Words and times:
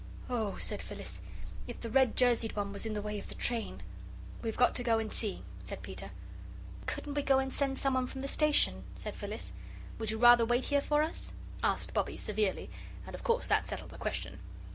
"Oh," 0.31 0.55
said 0.55 0.81
Phyllis, 0.81 1.21
"if 1.67 1.79
the 1.79 1.89
red 1.91 2.15
jerseyed 2.15 2.55
one 2.55 2.73
was 2.73 2.87
in 2.87 2.93
the 2.95 3.03
way 3.03 3.19
of 3.19 3.29
the 3.29 3.35
train!" 3.35 3.83
"We've 4.41 4.57
got 4.57 4.73
to 4.77 4.83
go 4.83 4.97
and 4.97 5.13
see," 5.13 5.43
said 5.63 5.83
Peter. 5.83 6.09
"Couldn't 6.87 7.13
we 7.13 7.21
go 7.21 7.37
and 7.37 7.53
send 7.53 7.77
someone 7.77 8.07
from 8.07 8.21
the 8.21 8.27
station?" 8.27 8.83
said 8.95 9.13
Phyllis. 9.15 9.53
"Would 9.99 10.09
you 10.09 10.17
rather 10.17 10.43
wait 10.43 10.63
here 10.65 10.81
for 10.81 11.03
us?" 11.03 11.33
asked 11.61 11.93
Bobbie, 11.93 12.17
severely, 12.17 12.67
and 13.05 13.13
of 13.13 13.23
course 13.23 13.45
that 13.45 13.67
settled 13.67 13.91
the 13.91 13.99
question. 13.99 14.39